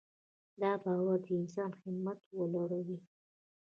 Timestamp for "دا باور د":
0.61-1.27